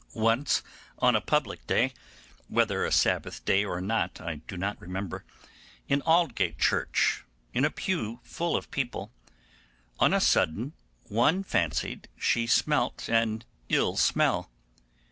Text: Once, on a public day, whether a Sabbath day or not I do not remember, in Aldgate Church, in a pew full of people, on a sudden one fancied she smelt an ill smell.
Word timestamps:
Once, 0.15 0.63
on 0.97 1.15
a 1.15 1.21
public 1.21 1.67
day, 1.67 1.93
whether 2.47 2.83
a 2.85 2.91
Sabbath 2.91 3.45
day 3.45 3.63
or 3.63 3.79
not 3.79 4.19
I 4.19 4.37
do 4.47 4.57
not 4.57 4.81
remember, 4.81 5.23
in 5.87 6.01
Aldgate 6.07 6.57
Church, 6.57 7.23
in 7.53 7.63
a 7.65 7.69
pew 7.69 8.19
full 8.23 8.57
of 8.57 8.71
people, 8.71 9.11
on 9.99 10.11
a 10.11 10.19
sudden 10.19 10.73
one 11.03 11.43
fancied 11.43 12.07
she 12.17 12.47
smelt 12.47 13.09
an 13.09 13.43
ill 13.69 13.95
smell. 13.95 14.49